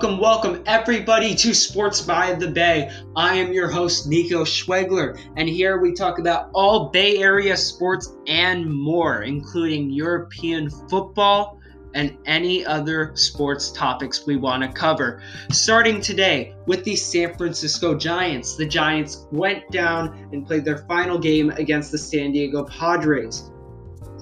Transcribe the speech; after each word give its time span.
welcome, 0.00 0.18
welcome 0.18 0.62
everybody 0.64 1.34
to 1.34 1.52
Sports 1.52 2.00
by 2.00 2.32
the 2.32 2.48
Bay. 2.48 2.90
I 3.16 3.34
am 3.34 3.52
your 3.52 3.68
host, 3.68 4.08
Nico 4.08 4.44
Schwegler, 4.44 5.20
and 5.36 5.46
here 5.46 5.78
we 5.78 5.92
talk 5.92 6.18
about 6.18 6.48
all 6.54 6.88
Bay 6.88 7.18
Area 7.18 7.54
sports 7.54 8.16
and 8.26 8.64
more, 8.64 9.24
including 9.24 9.90
European 9.90 10.70
football 10.70 11.60
and 11.92 12.16
any 12.24 12.64
other 12.64 13.12
sports 13.14 13.72
topics 13.72 14.24
we 14.24 14.36
want 14.36 14.62
to 14.62 14.70
cover. 14.70 15.22
Starting 15.52 16.00
today 16.00 16.54
with 16.66 16.82
the 16.84 16.96
San 16.96 17.36
Francisco 17.36 17.94
Giants. 17.94 18.56
The 18.56 18.66
Giants 18.66 19.26
went 19.30 19.70
down 19.70 20.30
and 20.32 20.46
played 20.46 20.64
their 20.64 20.78
final 20.78 21.18
game 21.18 21.50
against 21.50 21.92
the 21.92 21.98
San 21.98 22.32
Diego 22.32 22.64
Padres. 22.64 23.50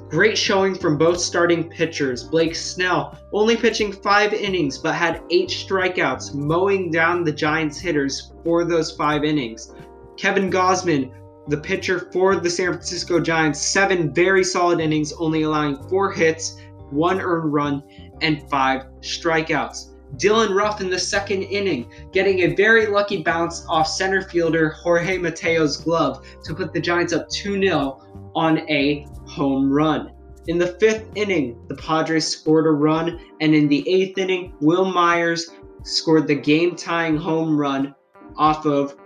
Great 0.08 0.38
showing 0.38 0.74
from 0.74 0.96
both 0.96 1.20
starting 1.20 1.68
pitchers. 1.68 2.24
Blake 2.24 2.54
Snell 2.54 3.18
only 3.34 3.56
pitching 3.56 3.92
five 3.92 4.32
innings 4.32 4.78
but 4.78 4.94
had 4.94 5.22
eight 5.30 5.50
strikeouts, 5.50 6.34
mowing 6.34 6.90
down 6.90 7.24
the 7.24 7.32
Giants 7.32 7.78
hitters 7.78 8.32
for 8.42 8.64
those 8.64 8.90
five 8.92 9.22
innings. 9.22 9.74
Kevin 10.16 10.50
Gausman, 10.50 11.12
the 11.48 11.58
pitcher 11.58 12.08
for 12.10 12.36
the 12.36 12.48
San 12.48 12.72
Francisco 12.72 13.20
Giants, 13.20 13.60
seven 13.60 14.12
very 14.14 14.42
solid 14.42 14.80
innings, 14.80 15.12
only 15.18 15.42
allowing 15.42 15.76
four 15.88 16.10
hits, 16.10 16.56
one 16.88 17.20
earned 17.20 17.52
run, 17.52 17.82
and 18.22 18.48
five 18.48 18.86
strikeouts. 19.00 19.90
Dylan 20.16 20.54
Ruf 20.54 20.80
in 20.80 20.88
the 20.88 20.98
second 20.98 21.42
inning, 21.42 21.90
getting 22.12 22.40
a 22.40 22.54
very 22.54 22.86
lucky 22.86 23.22
bounce 23.22 23.66
off 23.68 23.86
center 23.86 24.22
fielder 24.22 24.70
Jorge 24.70 25.18
Mateo's 25.18 25.76
glove 25.76 26.26
to 26.44 26.54
put 26.54 26.72
the 26.72 26.80
Giants 26.80 27.12
up 27.12 27.28
2 27.28 27.60
0 27.60 28.00
on 28.38 28.58
a 28.70 29.04
home 29.26 29.68
run. 29.68 30.12
In 30.46 30.58
the 30.58 30.68
fifth 30.78 31.06
inning, 31.16 31.60
the 31.66 31.74
Padres 31.74 32.26
scored 32.26 32.66
a 32.66 32.70
run, 32.70 33.20
and 33.40 33.52
in 33.52 33.66
the 33.66 33.86
eighth 33.88 34.16
inning, 34.16 34.54
Wil 34.60 34.84
Myers 34.84 35.50
scored 35.82 36.28
the 36.28 36.36
game 36.36 36.76
tying 36.76 37.16
home 37.16 37.58
run 37.58 37.96
off 38.36 38.64
of 38.64 38.96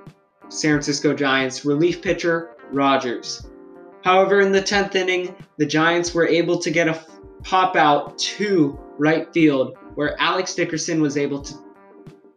San 0.50 0.72
Francisco 0.72 1.14
Giants 1.14 1.64
relief 1.64 2.02
pitcher 2.02 2.56
Rogers. 2.72 3.48
However, 4.04 4.40
in 4.40 4.52
the 4.52 4.60
10th 4.60 4.94
inning, 4.96 5.34
the 5.56 5.66
Giants 5.66 6.12
were 6.12 6.26
able 6.26 6.58
to 6.58 6.70
get 6.70 6.88
a 6.88 7.02
pop 7.42 7.74
out 7.74 8.18
to 8.18 8.78
right 8.98 9.32
field 9.32 9.76
where 9.94 10.20
Alex 10.20 10.54
Dickerson 10.54 11.00
was 11.00 11.16
able 11.16 11.40
to 11.40 11.54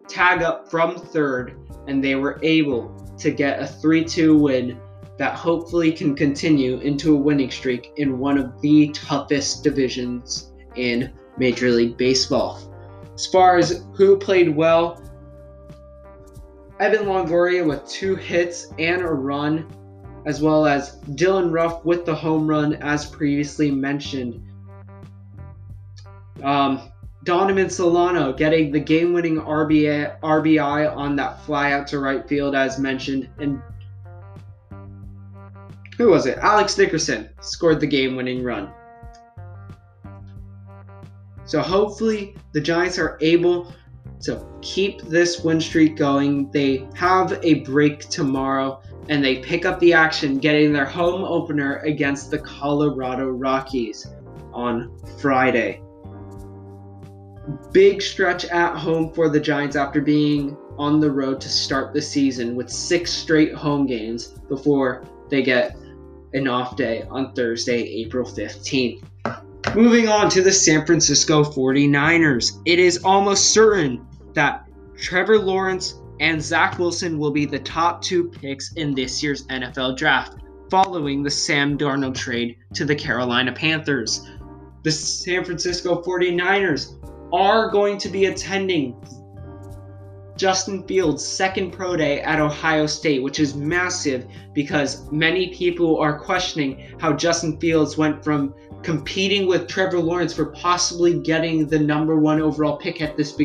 tag 0.08 0.42
up 0.42 0.72
from 0.72 0.96
third 0.96 1.58
and 1.88 2.02
they 2.02 2.16
were 2.16 2.40
able 2.42 2.90
to 3.18 3.32
get 3.32 3.60
a 3.60 3.68
3 3.68 4.06
2 4.06 4.38
win 4.38 4.80
that 5.18 5.36
hopefully 5.36 5.92
can 5.92 6.16
continue 6.16 6.80
into 6.80 7.14
a 7.14 7.18
winning 7.18 7.52
streak 7.52 7.94
in 7.98 8.20
one 8.20 8.38
of 8.38 8.60
the 8.62 8.90
toughest 8.90 9.64
divisions 9.64 10.52
in 10.76 11.12
Major 11.38 11.70
League 11.70 11.98
Baseball. 11.98 12.60
As 13.14 13.26
far 13.26 13.58
as 13.58 13.86
who 13.94 14.18
played 14.18 14.54
well, 14.54 15.02
Evan 16.80 17.06
Longoria 17.06 17.66
with 17.66 17.88
two 17.88 18.16
hits 18.16 18.74
and 18.78 19.02
a 19.02 19.08
run, 19.08 19.66
as 20.26 20.42
well 20.42 20.66
as 20.66 20.98
Dylan 21.12 21.52
Ruf 21.52 21.86
with 21.86 22.06
the 22.06 22.14
home 22.14 22.48
run, 22.48 22.74
as 22.76 23.06
previously 23.06 23.72
mentioned. 23.72 24.42
Um, 26.44 26.92
Donovan 27.24 27.70
Solano 27.70 28.34
getting 28.34 28.72
the 28.72 28.80
game 28.80 29.14
winning 29.14 29.38
RBI, 29.38 30.20
RBI 30.20 30.96
on 30.96 31.16
that 31.16 31.42
fly 31.42 31.72
out 31.72 31.88
to 31.88 32.00
right 32.00 32.28
field, 32.28 32.56
as 32.56 32.78
mentioned. 32.78 33.30
And 33.40 33.62
who 35.98 36.10
was 36.10 36.26
it? 36.26 36.38
Alex 36.40 36.76
Dickerson 36.76 37.30
scored 37.42 37.80
the 37.80 37.88
game 37.88 38.16
winning 38.16 38.44
run. 38.44 38.72
So 41.46 41.62
hopefully 41.62 42.36
the 42.54 42.62
Giants 42.62 42.98
are 42.98 43.18
able 43.22 43.74
to 44.22 44.46
keep 44.62 45.02
this 45.04 45.44
win 45.44 45.62
streak 45.62 45.96
going. 45.96 46.50
They 46.52 46.88
have 46.96 47.40
a 47.44 47.62
break 47.62 48.10
tomorrow 48.10 48.82
and 49.10 49.24
they 49.24 49.40
pick 49.40 49.66
up 49.66 49.80
the 49.80 49.94
action 49.94 50.40
getting 50.40 50.74
their 50.74 50.86
home 50.86 51.24
opener 51.24 51.78
against 51.80 52.32
the 52.32 52.40
Colorado 52.40 53.30
Rockies 53.30 54.08
on 54.54 54.98
Friday 55.20 55.82
big 57.72 58.02
stretch 58.02 58.46
at 58.46 58.76
home 58.76 59.12
for 59.12 59.30
the 59.30 59.40
Giants 59.40 59.76
after 59.76 60.02
being 60.02 60.58
on 60.78 61.00
the 61.00 61.12
road 61.12 61.40
to 61.42 61.50
start 61.50 61.94
the 61.94 62.02
season 62.02 62.56
with 62.56 62.70
six 62.70 63.12
straight 63.12 63.54
home 63.54 63.86
games 63.86 64.28
before 64.50 65.06
they 65.30 65.42
get 65.42 65.76
an 66.36 66.50
off 66.50 66.76
day 66.76 67.04
on 67.10 67.34
Thursday, 67.34 67.82
April 67.82 68.26
15th. 68.26 69.02
Moving 69.74 70.10
on 70.10 70.30
to 70.30 70.42
the 70.42 70.52
San 70.52 70.86
Francisco 70.86 71.44
49ers. 71.44 72.62
It 72.66 72.78
is 72.78 73.04
almost 73.04 73.52
certain 73.52 74.06
that 74.34 74.68
Trevor 74.98 75.40
Lawrence 75.40 76.02
and 76.20 76.42
Zach 76.42 76.78
Wilson 76.78 77.18
will 77.18 77.32
be 77.32 77.46
the 77.46 77.60
top 77.60 78.02
two 78.02 78.30
picks 78.30 78.74
in 78.74 78.94
this 78.94 79.24
year's 79.24 79.48
NFL 79.48 79.98
draft, 79.98 80.38
following 80.70 81.24
the 81.24 81.32
Sam 81.32 81.78
Darnold 81.78 82.16
trade 82.16 82.58
to 82.74 82.86
the 82.86 82.96
Carolina 82.96 83.52
Panthers. 83.52 84.30
The 84.84 84.92
San 84.92 85.44
Francisco 85.46 86.02
49ers 86.04 86.96
are 87.34 87.70
going 87.70 87.98
to 88.00 88.10
be 88.10 88.26
attending 88.26 88.96
Justin 90.38 90.84
Fields' 90.84 91.26
second 91.26 91.72
pro 91.72 91.96
day 91.96 92.22
at 92.22 92.42
Ohio 92.42 92.86
State, 92.86 93.24
which 93.24 93.40
is 93.40 93.56
massive 93.56 94.26
because 94.54 95.10
many 95.12 95.54
people 95.54 95.98
are 95.98 96.20
questioning 96.20 96.94
how 97.00 97.14
Justin 97.14 97.58
Fields 97.60 97.98
went 97.98 98.24
from 98.24 98.54
competing 98.84 99.48
with 99.48 99.68
Trevor 99.68 100.00
Lawrence 100.00 100.34
for 100.34 100.48
possibly 100.48 101.20
getting 101.20 101.68
the 101.68 101.80
number 101.80 102.20
one 102.20 102.42
overall 102.42 102.78
pick 102.78 103.02
at 103.02 103.16
this 103.16 103.36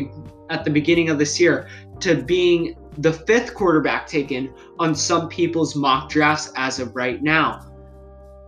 at 0.49 0.65
the 0.65 0.69
beginning 0.69 1.09
of 1.09 1.17
this 1.17 1.39
year 1.39 1.69
to 2.01 2.21
being 2.23 2.75
the 2.97 3.13
fifth 3.13 3.53
quarterback 3.53 4.05
taken 4.05 4.53
on 4.77 4.93
some 4.93 5.29
people's 5.29 5.75
mock 5.75 6.09
drafts 6.09 6.51
as 6.57 6.79
of 6.79 6.93
right 6.95 7.23
now. 7.23 7.71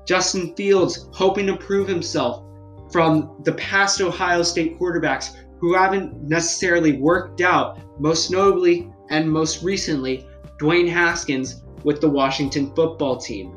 Justin 0.05 0.53
Fields 0.55 1.07
hoping 1.13 1.47
to 1.47 1.55
prove 1.55 1.87
himself 1.87 2.43
from 2.91 3.41
the 3.43 3.53
past 3.53 4.01
Ohio 4.01 4.43
State 4.43 4.77
quarterbacks 4.77 5.37
who 5.63 5.73
haven't 5.73 6.21
necessarily 6.21 6.97
worked 6.97 7.39
out, 7.39 7.79
most 7.97 8.29
notably 8.29 8.91
and 9.09 9.31
most 9.31 9.63
recently, 9.63 10.27
Dwayne 10.59 10.89
Haskins 10.89 11.63
with 11.85 12.01
the 12.01 12.09
Washington 12.09 12.75
football 12.75 13.15
team. 13.15 13.55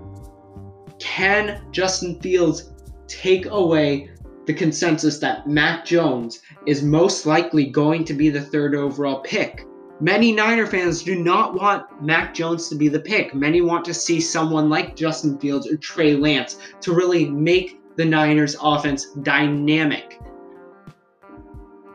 Can 1.00 1.66
Justin 1.72 2.20
Fields 2.20 2.72
take 3.08 3.46
away 3.46 4.08
the 4.46 4.54
consensus 4.54 5.18
that 5.18 5.48
Mac 5.48 5.84
Jones 5.84 6.42
is 6.64 6.80
most 6.80 7.26
likely 7.26 7.66
going 7.66 8.04
to 8.04 8.14
be 8.14 8.28
the 8.28 8.40
third 8.40 8.76
overall 8.76 9.18
pick? 9.22 9.66
Many 9.98 10.30
Niner 10.30 10.66
fans 10.66 11.02
do 11.02 11.16
not 11.16 11.54
want 11.54 12.00
Mac 12.00 12.32
Jones 12.32 12.68
to 12.68 12.76
be 12.76 12.86
the 12.86 13.00
pick. 13.00 13.34
Many 13.34 13.62
want 13.62 13.84
to 13.84 13.92
see 13.92 14.20
someone 14.20 14.70
like 14.70 14.94
Justin 14.94 15.40
Fields 15.40 15.68
or 15.68 15.76
Trey 15.76 16.14
Lance 16.14 16.58
to 16.82 16.94
really 16.94 17.28
make 17.28 17.80
the 17.96 18.04
Niners 18.04 18.54
offense 18.62 19.06
dynamic. 19.22 20.20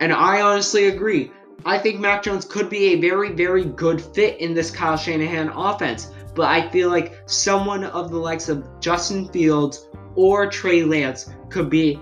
And 0.01 0.11
I 0.11 0.41
honestly 0.41 0.87
agree. 0.87 1.31
I 1.63 1.77
think 1.77 1.99
Mac 1.99 2.23
Jones 2.23 2.43
could 2.43 2.71
be 2.71 2.85
a 2.85 2.99
very, 2.99 3.31
very 3.31 3.65
good 3.65 4.01
fit 4.01 4.39
in 4.39 4.55
this 4.55 4.71
Kyle 4.71 4.97
Shanahan 4.97 5.49
offense. 5.49 6.11
But 6.33 6.49
I 6.49 6.67
feel 6.69 6.89
like 6.89 7.21
someone 7.27 7.83
of 7.83 8.09
the 8.09 8.17
likes 8.17 8.49
of 8.49 8.67
Justin 8.79 9.27
Fields 9.29 9.87
or 10.15 10.49
Trey 10.49 10.83
Lance 10.83 11.29
could 11.49 11.69
be 11.69 11.99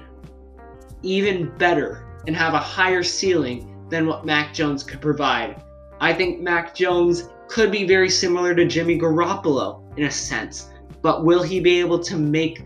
even 1.03 1.49
better 1.57 2.07
and 2.25 2.35
have 2.35 2.53
a 2.53 2.59
higher 2.59 3.03
ceiling 3.03 3.87
than 3.89 4.07
what 4.07 4.25
Mac 4.25 4.53
Jones 4.53 4.81
could 4.81 5.01
provide. 5.01 5.61
I 5.99 6.13
think 6.13 6.39
Mac 6.39 6.73
Jones 6.73 7.29
could 7.49 7.69
be 7.69 7.85
very 7.85 8.09
similar 8.09 8.55
to 8.55 8.65
Jimmy 8.65 8.97
Garoppolo 8.97 9.81
in 9.97 10.05
a 10.05 10.11
sense, 10.11 10.69
but 11.01 11.25
will 11.25 11.43
he 11.43 11.59
be 11.59 11.81
able 11.81 11.99
to 11.99 12.17
make 12.17 12.61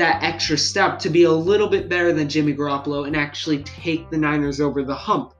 that 0.00 0.22
extra 0.22 0.56
step 0.56 0.98
to 0.98 1.10
be 1.10 1.24
a 1.24 1.30
little 1.30 1.68
bit 1.68 1.86
better 1.86 2.10
than 2.10 2.26
Jimmy 2.26 2.54
Garoppolo 2.54 3.06
and 3.06 3.14
actually 3.14 3.62
take 3.64 4.08
the 4.08 4.16
Niners 4.16 4.58
over 4.58 4.82
the 4.82 4.94
hump? 4.94 5.34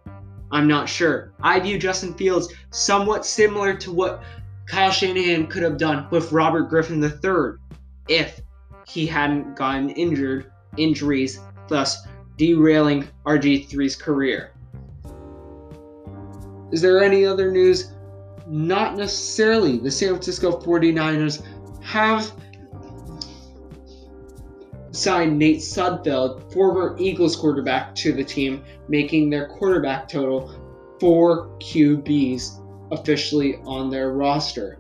I'm 0.53 0.69
not 0.69 0.87
sure. 0.87 1.33
I 1.41 1.59
view 1.61 1.79
Justin 1.79 2.13
Fields 2.13 2.53
somewhat 2.69 3.25
similar 3.25 3.75
to 3.77 3.91
what 3.91 4.23
Kyle 4.67 4.91
Shanahan 4.91 5.47
could 5.47 5.63
have 5.63 5.79
done 5.79 6.07
with 6.11 6.31
Robert 6.31 6.69
Griffin 6.69 7.03
III 7.03 7.59
if 8.09 8.43
he 8.87 9.07
hadn't 9.07 9.57
gotten 9.57 9.89
injured, 9.89 10.53
injuries, 10.77 11.41
thus 11.69 12.07
derailing 12.37 13.09
RG3's 13.25 13.97
career. 13.97 14.53
Is 16.71 16.83
there 16.83 17.03
any 17.03 17.25
other 17.25 17.51
news? 17.51 17.93
Not 18.47 18.99
necessarily. 18.99 19.79
The 19.79 19.91
San 19.91 20.11
Francisco 20.11 20.61
49ers 20.61 21.43
have 21.83 22.31
signed 25.01 25.39
Nate 25.39 25.59
Sudfeld, 25.59 26.53
former 26.53 26.97
Eagles 26.99 27.37
quarterback, 27.37 27.95
to 27.97 28.13
the 28.13 28.25
team, 28.25 28.63
making 28.89 29.31
their 29.31 29.49
quarterback 29.49 30.09
total 30.09 30.53
four 31.01 31.49
QBs 31.59 32.61
officially 32.93 33.57
on 33.65 33.91
their 33.91 34.13
roster. 34.13 34.79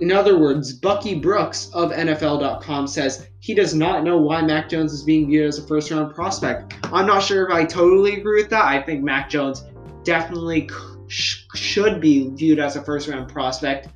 In 0.00 0.12
other 0.12 0.38
words, 0.38 0.72
Bucky 0.72 1.16
Brooks 1.16 1.70
of 1.74 1.90
NFL.com 1.90 2.86
says 2.86 3.28
he 3.40 3.52
does 3.52 3.74
not 3.74 4.04
know 4.04 4.16
why 4.16 4.42
Mac 4.42 4.68
Jones 4.68 4.92
is 4.92 5.02
being 5.02 5.26
viewed 5.26 5.48
as 5.48 5.58
a 5.58 5.66
first 5.66 5.90
round 5.90 6.14
prospect. 6.14 6.74
I'm 6.84 7.06
not 7.06 7.22
sure 7.22 7.46
if 7.46 7.52
I 7.52 7.64
totally 7.64 8.14
agree 8.20 8.40
with 8.42 8.50
that. 8.50 8.64
I 8.64 8.80
think 8.80 9.02
Mac 9.02 9.28
Jones 9.28 9.64
definitely 10.04 10.70
sh- 11.08 11.44
should 11.54 12.00
be 12.00 12.30
viewed 12.30 12.60
as 12.60 12.76
a 12.76 12.82
first 12.82 13.08
round 13.08 13.28
prospect. 13.28 13.88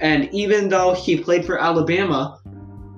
And 0.00 0.28
even 0.34 0.68
though 0.68 0.92
he 0.92 1.18
played 1.18 1.46
for 1.46 1.58
Alabama, 1.58 2.38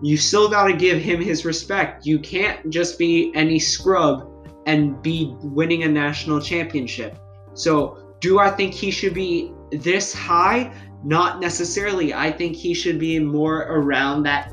you 0.02 0.16
still 0.16 0.48
got 0.48 0.66
to 0.66 0.72
give 0.72 0.98
him 0.98 1.20
his 1.20 1.44
respect. 1.44 2.06
You 2.06 2.18
can't 2.18 2.70
just 2.70 2.98
be 2.98 3.32
any 3.34 3.58
scrub 3.58 4.28
and 4.66 5.00
be 5.02 5.34
winning 5.42 5.82
a 5.82 5.88
national 5.88 6.40
championship. 6.40 7.18
So, 7.54 8.14
do 8.20 8.38
I 8.38 8.50
think 8.50 8.74
he 8.74 8.90
should 8.90 9.14
be 9.14 9.52
this 9.70 10.12
high? 10.12 10.72
Not 11.04 11.40
necessarily. 11.40 12.12
I 12.12 12.30
think 12.30 12.56
he 12.56 12.74
should 12.74 12.98
be 12.98 13.18
more 13.18 13.62
around 13.62 14.24
that 14.24 14.52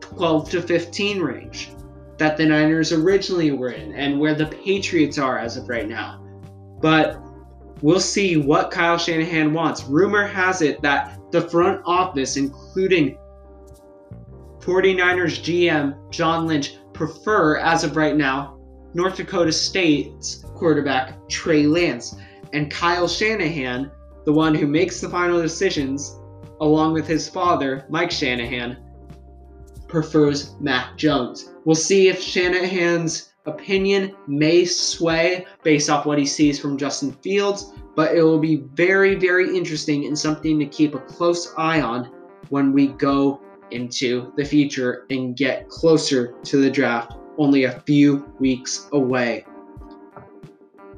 12 0.00 0.50
to 0.50 0.62
15 0.62 1.20
range 1.20 1.70
that 2.18 2.36
the 2.36 2.44
Niners 2.44 2.92
originally 2.92 3.50
were 3.52 3.70
in 3.70 3.94
and 3.94 4.20
where 4.20 4.34
the 4.34 4.46
Patriots 4.46 5.18
are 5.18 5.38
as 5.38 5.56
of 5.56 5.68
right 5.68 5.88
now. 5.88 6.20
But 6.80 7.20
we'll 7.80 8.00
see 8.00 8.36
what 8.36 8.70
Kyle 8.70 8.98
Shanahan 8.98 9.52
wants. 9.52 9.84
Rumor 9.84 10.26
has 10.26 10.62
it 10.62 10.82
that 10.82 11.18
the 11.32 11.48
front 11.48 11.80
office, 11.84 12.36
including 12.36 13.16
49ers 14.62 15.42
GM 15.42 16.10
John 16.10 16.46
Lynch, 16.46 16.76
prefer, 16.92 17.58
as 17.58 17.82
of 17.82 17.96
right 17.96 18.16
now, 18.16 18.58
North 18.94 19.16
Dakota 19.16 19.50
State's 19.50 20.44
quarterback 20.54 21.28
Trey 21.28 21.66
Lance. 21.66 22.14
And 22.52 22.70
Kyle 22.70 23.08
Shanahan, 23.08 23.90
the 24.24 24.32
one 24.32 24.54
who 24.54 24.66
makes 24.66 25.00
the 25.00 25.08
final 25.08 25.42
decisions, 25.42 26.20
along 26.60 26.92
with 26.92 27.06
his 27.06 27.28
father, 27.28 27.84
Mike 27.88 28.12
Shanahan, 28.12 28.76
prefers 29.88 30.54
Mac 30.60 30.96
Jones. 30.96 31.50
We'll 31.64 31.74
see 31.74 32.08
if 32.08 32.20
Shanahan's 32.20 33.32
opinion 33.46 34.14
may 34.28 34.64
sway 34.64 35.44
based 35.64 35.90
off 35.90 36.06
what 36.06 36.18
he 36.18 36.26
sees 36.26 36.60
from 36.60 36.78
Justin 36.78 37.12
Fields, 37.12 37.72
but 37.96 38.14
it 38.14 38.22
will 38.22 38.38
be 38.38 38.64
very, 38.74 39.16
very 39.16 39.56
interesting 39.56 40.06
and 40.06 40.16
something 40.16 40.58
to 40.60 40.66
keep 40.66 40.94
a 40.94 41.00
close 41.00 41.52
eye 41.58 41.80
on 41.80 42.12
when 42.50 42.72
we 42.72 42.88
go 42.88 43.40
into 43.72 44.32
the 44.36 44.44
future 44.44 45.06
and 45.10 45.36
get 45.36 45.68
closer 45.68 46.34
to 46.44 46.58
the 46.58 46.70
draft, 46.70 47.14
only 47.38 47.64
a 47.64 47.80
few 47.80 48.32
weeks 48.38 48.88
away. 48.92 49.44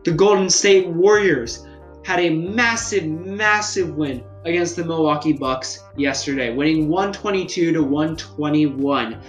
The 0.05 0.13
Golden 0.13 0.51
State 0.51 0.87
Warriors 0.89 1.67
had 2.05 2.21
a 2.21 2.31
massive, 2.31 3.07
massive 3.07 3.97
win 3.97 4.23
against 4.45 4.77
the 4.77 4.85
Milwaukee 4.85 5.33
Bucks 5.33 5.83
yesterday, 5.97 6.55
winning 6.55 6.89
122 6.89 7.73
to 7.73 7.83
121. 7.83 9.23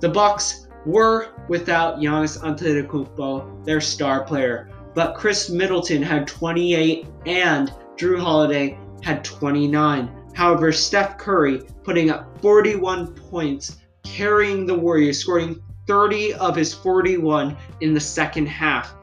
The 0.00 0.08
Bucks 0.08 0.68
were 0.84 1.28
without 1.48 1.98
Giannis 1.98 2.38
Antetokounmpo, 2.38 3.64
their 3.64 3.80
star 3.80 4.24
player, 4.24 4.68
but 4.94 5.14
Khris 5.14 5.48
Middleton 5.50 6.02
had 6.02 6.26
28 6.26 7.06
and 7.26 7.72
Jrue 7.96 8.20
Holiday 8.20 8.78
had 9.02 9.24
29. 9.24 10.17
However, 10.38 10.70
Steph 10.70 11.18
Curry 11.18 11.62
putting 11.82 12.10
up 12.10 12.40
41 12.40 13.08
points, 13.08 13.78
carrying 14.04 14.66
the 14.66 14.78
Warriors, 14.78 15.18
scoring 15.18 15.60
30 15.88 16.34
of 16.34 16.54
his 16.54 16.72
41 16.72 17.56
in 17.80 17.92
the 17.92 17.98
second 17.98 18.46
half. 18.46 18.94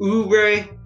Oubre 0.00 0.78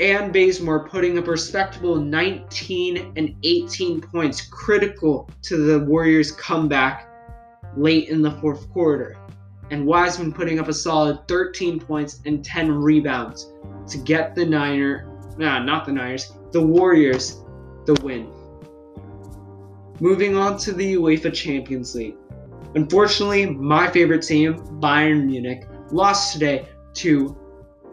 and 0.00 0.32
Bazemore 0.32 0.88
putting 0.88 1.18
up 1.18 1.26
respectable 1.26 1.96
19 1.96 3.12
and 3.16 3.36
18 3.42 4.00
points, 4.00 4.40
critical 4.40 5.28
to 5.42 5.58
the 5.58 5.84
Warriors' 5.84 6.32
comeback 6.32 7.06
late 7.76 8.08
in 8.08 8.22
the 8.22 8.30
fourth 8.30 8.70
quarter. 8.70 9.18
And 9.72 9.84
Wiseman 9.84 10.32
putting 10.32 10.58
up 10.58 10.68
a 10.68 10.72
solid 10.72 11.28
13 11.28 11.80
points 11.80 12.22
and 12.24 12.42
10 12.42 12.72
rebounds 12.72 13.52
to 13.88 13.98
get 13.98 14.34
the 14.34 14.46
Niner, 14.46 15.06
nah, 15.36 15.62
not 15.62 15.84
the 15.84 15.92
Niners, 15.92 16.32
the 16.50 16.64
Warriors 16.64 17.42
the 17.84 17.92
win. 18.02 18.26
Moving 20.00 20.36
on 20.36 20.58
to 20.58 20.72
the 20.72 20.94
UEFA 20.94 21.32
Champions 21.32 21.94
League. 21.94 22.16
Unfortunately, 22.74 23.46
my 23.46 23.88
favorite 23.88 24.22
team, 24.22 24.54
Bayern 24.80 25.26
Munich, 25.26 25.68
lost 25.92 26.32
today 26.32 26.66
to 26.94 27.36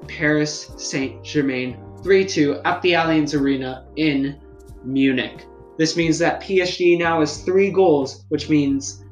Paris 0.07 0.71
Saint 0.77 1.24
Germain 1.24 1.77
3 2.01 2.25
2 2.25 2.62
at 2.65 2.81
the 2.81 2.94
Allianz 2.94 3.39
Arena 3.39 3.86
in 3.98 4.39
Munich. 4.83 5.45
This 5.77 5.95
means 5.95 6.18
that 6.19 6.42
PSG 6.42 6.98
now 6.98 7.19
has 7.19 7.44
three 7.44 7.69
goals, 7.69 8.25
which 8.30 8.50
means 8.50 9.04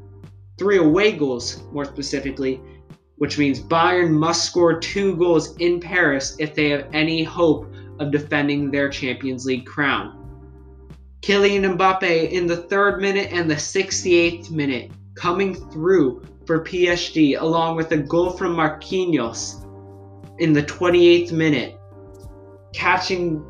three 0.57 0.77
away 0.77 1.11
goals, 1.11 1.61
more 1.71 1.85
specifically, 1.85 2.59
which 3.17 3.37
means 3.37 3.59
Bayern 3.59 4.09
must 4.09 4.45
score 4.45 4.79
two 4.79 5.15
goals 5.15 5.55
in 5.57 5.79
Paris 5.79 6.35
if 6.39 6.55
they 6.55 6.69
have 6.69 6.87
any 6.93 7.23
hope 7.23 7.71
of 7.99 8.11
defending 8.11 8.71
their 8.71 8.89
Champions 8.89 9.45
League 9.45 9.65
crown. 9.65 10.28
Kylian 11.21 11.77
Mbappe 11.77 12.31
in 12.31 12.47
the 12.47 12.57
third 12.57 13.01
minute 13.01 13.29
and 13.31 13.49
the 13.49 13.55
68th 13.55 14.51
minute 14.51 14.91
coming 15.15 15.53
through 15.53 16.23
for 16.45 16.63
PSG, 16.63 17.39
along 17.39 17.75
with 17.75 17.91
a 17.91 17.97
goal 17.97 18.31
from 18.31 18.55
Marquinhos 18.55 19.65
in 20.39 20.53
the 20.53 20.63
28th 20.63 21.31
minute 21.31 21.79
catching 22.73 23.43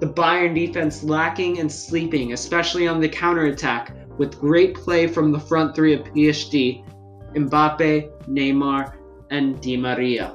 the 0.00 0.06
Bayern 0.06 0.54
defense 0.54 1.02
lacking 1.02 1.58
and 1.58 1.72
sleeping, 1.72 2.32
especially 2.32 2.86
on 2.86 3.00
the 3.00 3.08
counterattack, 3.08 3.96
with 4.18 4.38
great 4.38 4.74
play 4.74 5.06
from 5.06 5.32
the 5.32 5.40
front 5.40 5.74
three 5.74 5.94
of 5.94 6.04
PSG 6.04 6.84
Mbappe, 7.34 8.28
Neymar, 8.28 8.94
and 9.30 9.60
Di 9.60 9.76
Maria. 9.76 10.34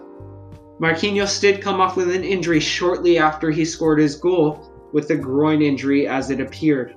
Marquinhos 0.80 1.40
did 1.40 1.62
come 1.62 1.80
off 1.80 1.96
with 1.96 2.14
an 2.14 2.24
injury 2.24 2.60
shortly 2.60 3.18
after 3.18 3.52
he 3.52 3.66
scored 3.66 4.00
his 4.00 4.16
goal, 4.16 4.71
with 4.94 5.10
a 5.12 5.16
groin 5.16 5.62
injury 5.62 6.08
as 6.08 6.30
it 6.30 6.40
appeared. 6.40 6.96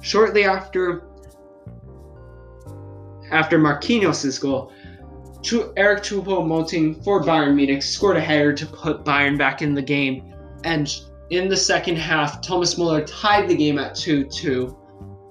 Shortly 0.00 0.44
after 0.44 1.04
after 3.30 3.58
Marquinhos' 3.58 4.40
goal, 4.40 4.70
Eric 5.76 6.02
Choupo-Moting 6.02 7.02
for 7.02 7.22
Bayern 7.22 7.54
Munich 7.54 7.82
scored 7.82 8.16
a 8.16 8.20
header 8.20 8.52
to 8.52 8.66
put 8.66 9.04
Bayern 9.04 9.36
back 9.36 9.62
in 9.62 9.74
the 9.74 9.82
game 9.82 10.34
and 10.64 10.88
in 11.30 11.48
the 11.48 11.56
second 11.56 11.96
half, 11.96 12.40
Thomas 12.42 12.76
Muller 12.76 13.04
tied 13.04 13.48
the 13.48 13.56
game 13.56 13.78
at 13.78 13.94
2 13.94 14.24
2 14.24 14.76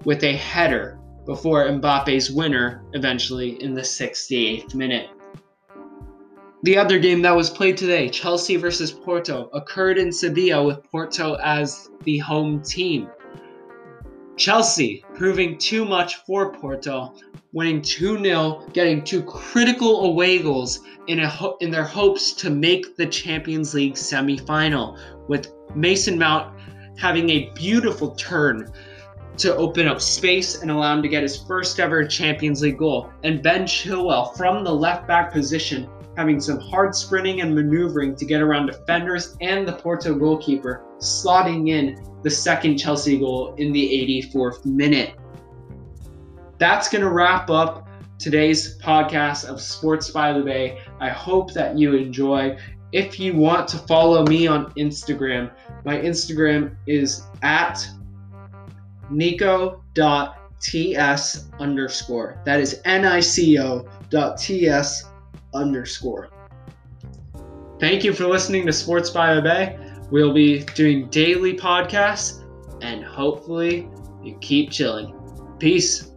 with 0.06 0.24
a 0.24 0.34
header 0.34 1.00
before 1.26 1.66
Mbappe's 1.66 2.30
winner 2.30 2.84
eventually 2.94 3.62
in 3.62 3.74
the 3.74 3.82
68th 3.82 4.76
minute. 4.76 5.10
The 6.64 6.78
other 6.78 6.98
game 6.98 7.22
that 7.24 7.36
was 7.36 7.50
played 7.50 7.76
today, 7.76 8.08
Chelsea 8.08 8.56
versus 8.56 8.90
Porto, 8.90 9.50
occurred 9.52 9.98
in 9.98 10.14
Sevilla 10.14 10.64
with 10.64 10.82
Porto 10.90 11.34
as 11.44 11.90
the 12.06 12.20
home 12.20 12.62
team. 12.62 13.10
Chelsea 14.38 15.04
proving 15.14 15.58
too 15.58 15.84
much 15.84 16.24
for 16.26 16.54
Porto, 16.54 17.16
winning 17.52 17.82
2 17.82 18.24
0, 18.24 18.66
getting 18.72 19.04
two 19.04 19.24
critical 19.24 20.06
away 20.06 20.40
goals 20.40 20.80
in, 21.08 21.20
ho- 21.20 21.58
in 21.60 21.70
their 21.70 21.84
hopes 21.84 22.32
to 22.36 22.50
make 22.50 22.96
the 22.96 23.08
Champions 23.08 23.74
League 23.74 23.98
semi 23.98 24.38
final, 24.38 24.98
with 25.28 25.52
Mason 25.76 26.18
Mount 26.18 26.58
having 26.98 27.30
a 27.30 27.52
beautiful 27.56 28.16
turn 28.16 28.72
to 29.36 29.54
open 29.58 29.86
up 29.86 30.00
space 30.00 30.62
and 30.62 30.72
allow 30.72 30.96
him 30.96 31.02
to 31.02 31.10
get 31.10 31.24
his 31.24 31.44
first 31.44 31.82
ever 31.82 32.08
Champions 32.08 32.62
League 32.62 32.78
goal. 32.78 33.12
And 33.26 33.44
Ben 33.44 33.66
Chilwell 33.66 34.38
from 34.38 34.64
the 34.64 34.74
left 34.74 35.08
back 35.10 35.34
position 35.34 35.90
having 36.18 36.40
some 36.40 36.60
hard 36.60 36.96
sprinting 36.96 37.42
and 37.42 37.56
maneuvering 37.56 38.16
to 38.16 38.26
get 38.26 38.42
around 38.42 38.68
defenders 38.68 39.36
and 39.42 39.68
the 39.68 39.74
Porto 39.74 40.14
goalkeeper, 40.14 40.84
slotting 41.00 41.70
in 41.70 42.04
the 42.22 42.30
second 42.30 42.78
Chelsea 42.78 43.18
goal 43.18 43.56
in 43.56 43.72
the 43.74 44.32
84th 44.34 44.66
minute. 44.66 45.16
That's 46.60 46.88
going 46.88 47.04
to 47.04 47.10
wrap 47.10 47.50
up 47.50 47.88
today's 48.20 48.78
podcast 48.78 49.46
of 49.46 49.60
Sports 49.60 50.12
by 50.12 50.32
the 50.34 50.42
Bay. 50.42 50.80
I 51.00 51.10
hope 51.10 51.54
that 51.54 51.78
you 51.78 51.96
enjoy. 51.96 52.58
If 52.92 53.20
you 53.20 53.36
want 53.36 53.68
to 53.70 53.78
follow 53.80 54.24
me 54.26 54.48
on 54.48 54.72
Instagram, 54.74 55.52
my 55.84 55.98
Instagram 55.98 56.76
is 56.88 57.24
at 57.42 57.86
nico.ts 59.10 59.80
underscore. 61.60 62.42
That 62.46 62.60
is 62.60 62.82
N-I-C-O 62.86 63.88
dot 64.10 64.38
T-S 64.38 65.10
underscore. 65.54 66.30
Thank 67.80 68.04
you 68.04 68.14
for 68.14 68.28
listening 68.28 68.66
to 68.66 68.74
Sports 68.74 69.10
by 69.10 69.40
Bay. 69.42 69.78
We'll 70.10 70.34
be 70.34 70.64
doing 70.64 71.10
daily 71.10 71.54
podcasts 71.54 72.44
and 72.82 73.04
hopefully 73.04 73.90
you 74.24 74.38
keep 74.40 74.72
chilling. 74.72 75.14
Peace. 75.60 76.13